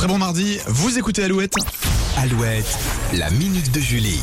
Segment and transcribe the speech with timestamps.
[0.00, 1.52] Très bon mardi, vous écoutez Alouette.
[2.16, 2.78] Alouette,
[3.12, 4.18] la minute de Julie.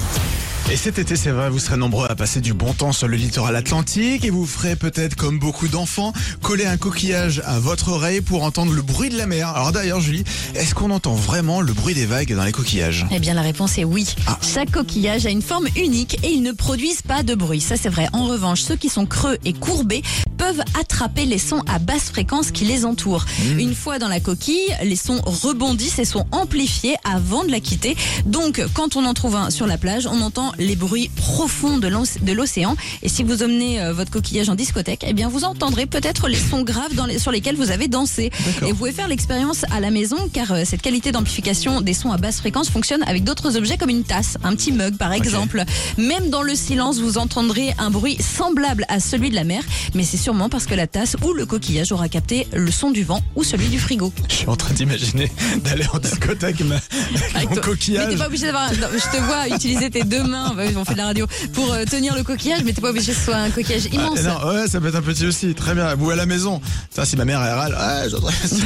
[0.71, 3.15] Et cet été, c'est vrai, vous serez nombreux à passer du bon temps sur le
[3.15, 6.11] littoral atlantique et vous ferez peut-être, comme beaucoup d'enfants,
[6.41, 9.49] coller un coquillage à votre oreille pour entendre le bruit de la mer.
[9.49, 13.05] Alors d'ailleurs, Julie, est-ce qu'on entend vraiment le bruit des vagues dans les coquillages?
[13.11, 14.07] Eh bien, la réponse est oui.
[14.25, 14.37] Ah.
[14.41, 17.61] Chaque coquillage a une forme unique et ils ne produisent pas de bruit.
[17.61, 18.09] Ça, c'est vrai.
[18.11, 20.01] En revanche, ceux qui sont creux et courbés
[20.47, 23.25] peuvent attraper les sons à basse fréquence qui les entourent.
[23.43, 23.59] Mmh.
[23.59, 27.97] Une fois dans la coquille, les sons rebondissent et sont amplifiés avant de la quitter.
[28.25, 31.89] Donc, quand on en trouve un sur la plage, on entend les bruits profonds de
[31.89, 32.77] l'oc- de l'océan.
[33.01, 36.37] Et si vous emmenez euh, votre coquillage en discothèque, eh bien, vous entendrez peut-être les
[36.37, 38.31] sons graves dans les- sur lesquels vous avez dansé.
[38.65, 42.13] Et vous pouvez faire l'expérience à la maison car euh, cette qualité d'amplification des sons
[42.13, 45.65] à basse fréquence fonctionne avec d'autres objets comme une tasse, un petit mug par exemple.
[45.97, 49.61] Même dans le silence, vous entendrez un bruit semblable à celui de la mer,
[49.93, 53.03] mais c'est sûrement parce que la tasse ou le coquillage aura capté le son du
[53.03, 54.13] vent ou celui du frigo.
[54.29, 55.31] Je suis en train d'imaginer
[55.63, 57.63] d'aller en discothèque ma- avec Avec mon toi.
[57.65, 58.09] Mais coquillage.
[58.11, 58.71] t'es pas obligé d'avoir.
[58.73, 58.79] Je
[59.17, 60.55] te vois utiliser tes deux mains.
[60.77, 63.17] On fait de la radio pour euh, tenir le coquillage, mais t'es pas obligé que
[63.17, 64.21] ce soit un coquillage Ah, immense.
[64.23, 65.95] non, ouais, ça peut être un petit aussi, très bien.
[65.95, 66.61] Vous à la maison.
[66.93, 68.17] Tiens, si ma mère elle râle, ouais, ça,
[68.47, 68.57] ça,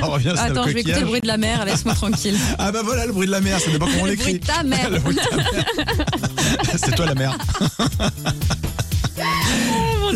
[0.00, 1.00] ça revient sur Attends, le je vais écouter coquillage.
[1.00, 1.64] le bruit de la mer.
[1.64, 2.36] Laisse-moi tranquille.
[2.58, 4.40] Ah bah voilà le bruit de la mer, ça dépend comment on l'écrit.
[4.90, 5.50] Le bruit de ta mère.
[6.76, 7.36] C'est toi la mère.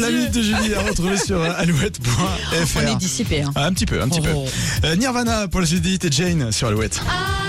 [0.04, 2.78] La minute de Julie à retrouver sur euh, alouette.fr.
[2.78, 3.42] On est dissipé.
[3.42, 3.52] Hein.
[3.54, 4.44] Ah, un petit peu, un petit Oh.
[4.82, 4.86] peu.
[4.88, 7.00] Euh, Nirvana pour la suite d'Hit et Jane sur Alouette.
[7.06, 7.43] I